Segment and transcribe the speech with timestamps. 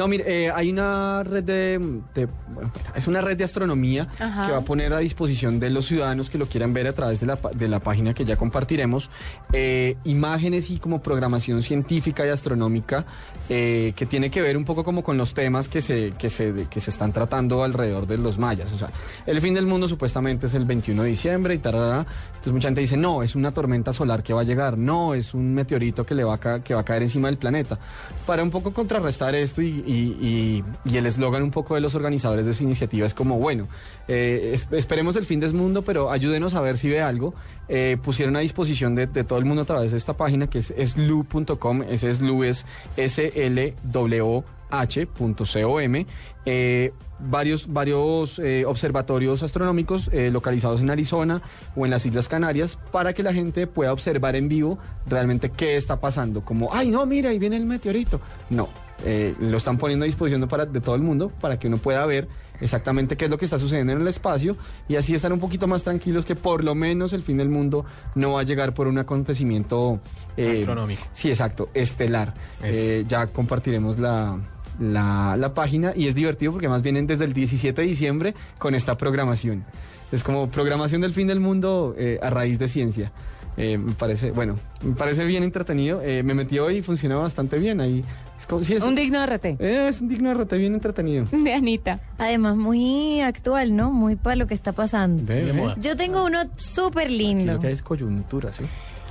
[0.00, 1.78] No, mire, eh, hay una red de,
[2.14, 4.46] de- bueno, es una red de astronomía Ajá.
[4.46, 7.20] que va a poner a disposición de los ciudadanos que lo quieran ver a través
[7.20, 9.10] de la, de la página que ya compartiremos
[9.52, 13.04] eh, imágenes y como programación científica y astronómica
[13.50, 16.66] eh, que tiene que ver un poco como con los temas que se, que se,
[16.70, 18.72] que se están tratando alrededor de los mayas.
[18.72, 18.88] O sea,
[19.26, 22.06] el fin del mundo supuestamente es el 21 de diciembre y tarará.
[22.30, 25.34] Entonces mucha gente dice, no, es una tormenta solar que va a llegar, no, es
[25.34, 27.78] un meteorito que, le va a que va a caer encima del planeta.
[28.26, 31.94] Para un poco contrarrestar esto y, y- y- y el eslogan un poco de los
[31.94, 33.68] organizadores de esa iniciativa es como, bueno,
[34.08, 37.34] eh, es- esperemos el fin del mundo, pero ayúdenos a ver si ve algo.
[37.68, 40.72] Eh, pusieron a disposición de, todo el mundo a través de esta página que es
[40.92, 42.66] slu.com, ese slu es
[42.96, 46.04] S-L-W h.com
[46.46, 51.42] eh, varios, varios eh, observatorios astronómicos eh, localizados en Arizona
[51.74, 55.76] o en las Islas Canarias para que la gente pueda observar en vivo realmente qué
[55.76, 56.44] está pasando.
[56.44, 58.20] Como, ay, no, mira, ahí viene el meteorito.
[58.48, 58.68] No,
[59.04, 62.04] eh, lo están poniendo a disposición para, de todo el mundo para que uno pueda
[62.06, 62.28] ver
[62.60, 64.56] exactamente qué es lo que está sucediendo en el espacio
[64.88, 67.84] y así estar un poquito más tranquilos que por lo menos el fin del mundo
[68.14, 70.00] no va a llegar por un acontecimiento
[70.36, 71.02] eh, Astronómico.
[71.14, 72.34] Sí, exacto, estelar.
[72.62, 74.38] Eh, ya compartiremos la,
[74.78, 78.74] la, la página y es divertido porque más vienen desde el 17 de diciembre con
[78.74, 79.64] esta programación.
[80.12, 83.12] Es como programación del fin del mundo eh, a raíz de ciencia.
[83.56, 86.00] Eh, me parece, bueno, me parece bien entretenido.
[86.02, 87.80] Eh, me metí hoy y funciona bastante bien.
[87.80, 88.04] Ahí
[88.40, 89.44] es como, sí, es, Un digno RT.
[89.60, 91.26] eh, es un digno RT bien entretenido.
[91.30, 92.00] De Anita.
[92.18, 93.92] Además, muy actual, ¿no?
[93.92, 95.22] Muy para lo que está pasando.
[95.24, 95.74] De.
[95.80, 97.52] Yo tengo uno súper Aquí lindo.
[97.54, 98.64] lo que es coyuntura, ¿sí?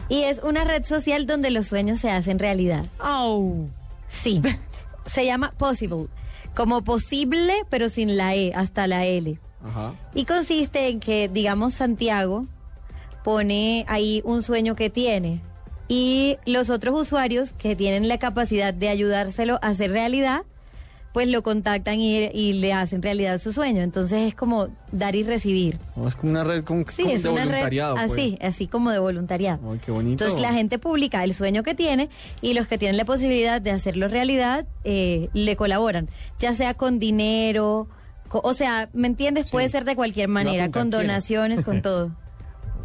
[0.10, 2.86] Y es una red social donde los sueños se hacen realidad.
[2.98, 3.70] Au.
[4.08, 4.42] Sí.
[5.06, 6.08] se llama Possible.
[6.56, 9.40] Como posible, pero sin la E, hasta la L.
[9.64, 9.94] Ajá.
[10.16, 12.48] Y consiste en que, digamos, Santiago
[13.24, 15.42] pone ahí un sueño que tiene
[15.90, 20.44] y los otros usuarios que tienen la capacidad de ayudárselo a hacer realidad,
[21.12, 23.82] pues lo contactan y, y le hacen realidad su sueño.
[23.82, 25.80] Entonces es como dar y recibir.
[25.96, 27.96] No, es como una red con, Sí, como es de una red voluntariado.
[27.96, 28.12] pues.
[28.12, 29.72] así, así como de voluntariado.
[29.72, 30.24] Ay, qué bonito.
[30.24, 32.10] Entonces la gente publica el sueño que tiene
[32.42, 36.08] y los que tienen la posibilidad de hacerlo realidad eh, le colaboran,
[36.38, 37.88] ya sea con dinero,
[38.30, 39.50] o sea, ¿me entiendes?
[39.50, 42.12] Puede ser de cualquier manera, con donaciones, con todo.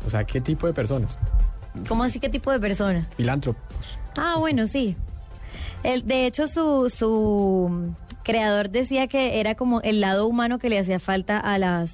[0.07, 1.19] O sea, ¿qué tipo de personas?
[1.89, 3.09] ¿Cómo así qué tipo de personas?
[3.17, 3.63] Filántropos.
[4.17, 4.97] Ah, bueno, sí.
[5.83, 10.79] El, de hecho, su, su creador decía que era como el lado humano que le
[10.79, 11.91] hacía falta a las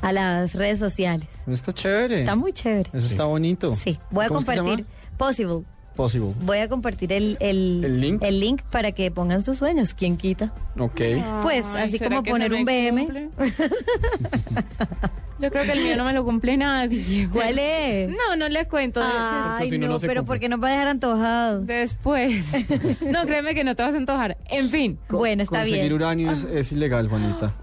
[0.00, 1.28] a las redes sociales.
[1.46, 2.20] Está chévere.
[2.20, 2.88] Está muy chévere.
[2.92, 3.74] Eso está bonito.
[3.74, 4.86] Sí, voy a ¿Cómo es que se compartir?
[5.16, 5.64] Possible.
[5.96, 6.32] Possible.
[6.42, 8.22] Voy a compartir el, el, ¿El link?
[8.22, 9.94] el link para que pongan sus sueños.
[9.94, 10.52] ¿Quién quita?
[10.78, 11.00] Ok.
[11.42, 13.30] Pues, Ay, así ¿será como que poner un BM.
[15.40, 17.28] Yo creo que el mío no me lo cumple nadie.
[17.32, 18.08] ¿Cuál es?
[18.08, 19.00] No, no le cuento.
[19.04, 20.24] Ay, si no, no, no pero cumple.
[20.26, 21.60] porque nos va a dejar antojado.
[21.60, 22.44] Después.
[23.00, 24.36] No, créeme que no te vas a antojar.
[24.46, 24.98] En fin.
[25.08, 25.92] Bueno, está Conseguir bien.
[25.92, 27.54] uranio es, es ilegal, Juanita.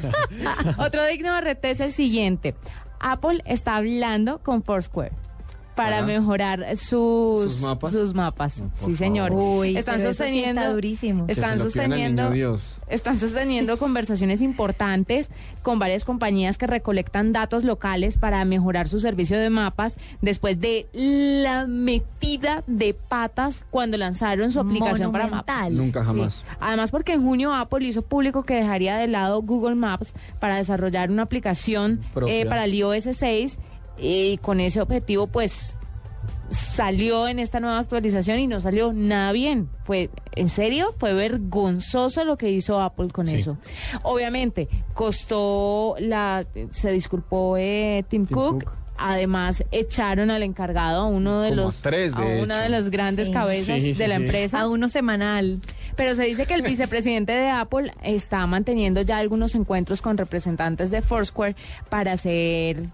[0.78, 2.54] Otro digno de RT es el siguiente.
[3.00, 5.12] Apple está hablando con Foursquare
[5.76, 6.06] para Ajá.
[6.06, 7.90] mejorar sus, ¿Sus mapas?
[7.92, 8.62] sus mapas.
[8.62, 9.30] No, sí, señor.
[9.32, 11.24] Uy, están sosteniendo está durísimo.
[11.28, 12.74] Están sosteniendo Dios.
[12.88, 15.30] están sosteniendo conversaciones importantes
[15.62, 20.86] con varias compañías que recolectan datos locales para mejorar su servicio de mapas después de
[20.94, 25.70] la metida de patas cuando lanzaron su aplicación para mapas.
[25.70, 26.36] Nunca jamás.
[26.36, 26.44] Sí.
[26.58, 31.10] Además, porque en junio Apple hizo público que dejaría de lado Google Maps para desarrollar
[31.10, 33.58] una aplicación eh, para el iOS 6
[33.98, 35.76] y con ese objetivo, pues
[36.50, 39.68] salió en esta nueva actualización y no salió nada bien.
[39.84, 43.36] Fue, en serio, fue vergonzoso lo que hizo Apple con Sí.
[43.36, 43.58] eso.
[44.02, 48.64] Obviamente, costó la, se disculpó eh, Tim, Tim Cook.
[48.64, 48.72] Cook.
[48.98, 52.62] Además, echaron al encargado a uno de Como los, tres, de a una hecho.
[52.62, 53.32] de las grandes Sí.
[53.32, 54.22] cabezas Sí, sí, de la sí.
[54.22, 54.60] empresa.
[54.60, 55.60] A uno semanal.
[55.96, 60.90] Pero se dice que el vicepresidente de Apple está manteniendo ya algunos encuentros con representantes
[60.90, 61.56] de Foursquare
[61.90, 62.84] para hacer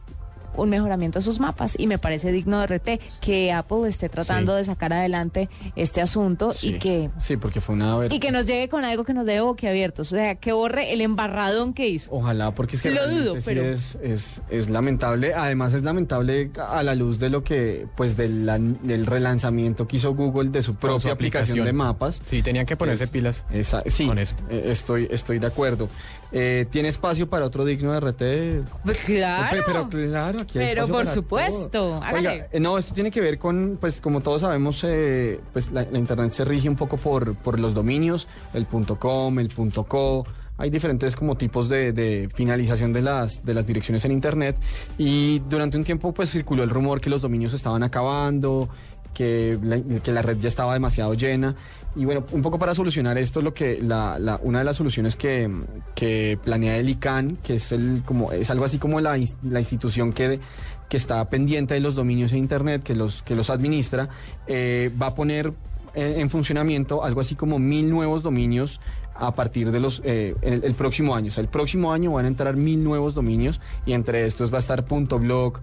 [0.56, 4.52] un mejoramiento de sus mapas y me parece digno de RT que Apple esté tratando
[4.52, 4.58] Sí.
[4.58, 6.74] de sacar adelante este asunto Sí.
[6.74, 7.96] y que Sí, porque fue una...
[7.96, 10.92] ver- y que nos llegue con algo que nos dé boquiabiertos, o sea, que borre
[10.92, 12.10] el embarradón que hizo.
[12.12, 15.34] Ojalá, porque es que Lo dudo, sí pero- es, es, es lamentable.
[15.34, 18.46] Además es lamentable a la luz de lo que, pues del,
[18.82, 21.60] del relanzamiento que hizo Google de su propia su aplicación.
[21.60, 21.66] aplicación.
[21.66, 22.20] de mapas.
[22.26, 23.44] Sí, tenían que ponerse Es- pilas.
[23.50, 24.34] esa- sí, con eso.
[24.50, 25.88] eh, estoy, estoy de acuerdo.
[26.34, 28.64] Eh, ¿Tiene espacio para otro digno de RT?
[28.84, 29.56] Pues claro.
[29.58, 32.00] Pe- Pero claro, aquí hay Pero por supuesto.
[32.12, 35.82] Oiga, eh, no, esto tiene que ver con, pues como todos sabemos, eh, pues la,
[35.90, 39.52] la internet se rige un poco por, por los dominios, el .com, el
[39.88, 40.24] .co.
[40.58, 44.56] Hay diferentes como tipos de, de finalización de las, de las direcciones en internet
[44.98, 48.68] y durante un tiempo pues circuló el rumor que los dominios estaban acabando,
[49.14, 51.54] que la, que la red ya estaba demasiado llena.
[51.94, 55.14] Y bueno, un poco para solucionar esto, lo que la, la- una de las soluciones
[55.16, 55.50] que,
[55.94, 60.14] que planea el ICANN, que es el como es algo así como la, la institución
[60.14, 60.40] que,
[60.88, 64.08] que está pendiente de los dominios en internet, que los, que los administra,
[64.46, 65.52] eh, va a poner
[65.94, 68.80] eh, en funcionamiento algo así como mil nuevos dominios
[69.14, 71.28] a partir de los eh, el, el próximo año.
[71.28, 74.56] O sea, el próximo año van a entrar mil nuevos dominios y entre estos va
[74.56, 75.60] a estar .blog,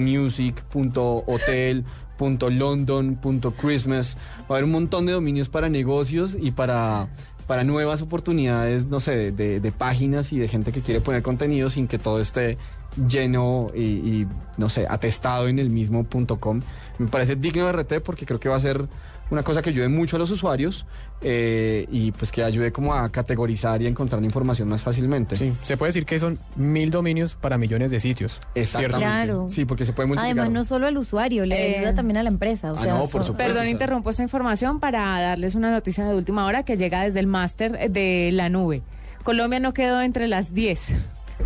[0.00, 0.64] .music,
[1.26, 1.84] .hotel,
[2.18, 3.18] .london,
[3.60, 4.16] .christmas.
[4.42, 7.08] Va a haber un montón de dominios para negocios y para
[7.46, 11.22] para nuevas oportunidades, no sé, de, de- de páginas y de gente que quiere poner
[11.22, 12.58] contenido sin que todo esté
[12.96, 14.26] lleno y, y,
[14.56, 16.60] no sé, atestado en el mismo punto .com.
[16.98, 18.88] Me parece digno de RT porque creo que va a ser
[19.30, 20.86] una cosa que ayude mucho a los usuarios
[21.20, 25.36] eh, y pues que ayude como a categorizar y a encontrar información más fácilmente.
[25.36, 28.40] Sí, se puede decir que son mil dominios para millones de sitios.
[28.54, 29.04] Exactamente.
[29.04, 29.46] Claro.
[29.48, 30.38] Sí, porque se puede multiplicar.
[30.38, 32.72] Además, no solo al usuario, le Eh, ayuda también a la empresa.
[32.72, 33.36] O ah, sea, no, por supuesto.
[33.36, 37.26] Perdón, interrumpo esta información para darles una noticia de última hora que llega desde el
[37.26, 38.82] máster de la nube.
[39.24, 40.94] Colombia no quedó entre las 10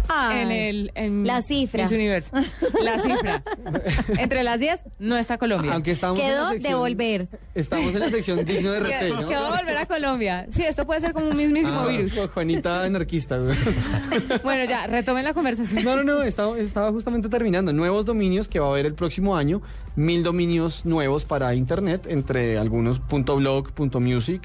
[0.08, 1.82] Ay, en el en La cifra.
[1.84, 2.30] Miss Universo.
[2.82, 3.42] La cifra.
[4.18, 5.72] entre las 10 no está Colombia.
[5.74, 7.28] Aunque estamos en Quedó la sección, devolver.
[7.54, 9.28] Estamos en la sección digno de RT, ¿no?
[9.28, 10.46] que va a volver a Colombia.
[10.50, 12.18] Sí, esto puede ser como un mismísimo Ah, virus.
[12.34, 13.38] Juanita anarquista.
[13.38, 13.56] güey.
[14.42, 15.84] Bueno, ya, retomen la conversación.
[15.84, 17.72] No, no, no, estaba, estaba justamente terminando.
[17.72, 19.62] Nuevos dominios que va a haber el próximo año.
[19.94, 24.42] Mil dominios nuevos para Internet, entre algunos .blog, .music,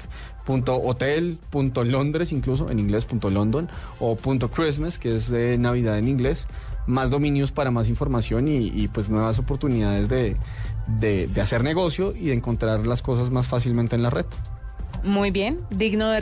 [0.48, 1.38] .hotel,
[1.84, 3.68] .londres, incluso en inglés, .london,
[4.00, 6.46] o .christmas, que es de Navidad en inglés.
[6.86, 10.36] Más dominios para más información y, pues nuevas oportunidades de,
[10.86, 14.24] de, de hacer negocio y de encontrar las cosas más fácilmente en la red.
[15.04, 16.20] Muy bien, digno de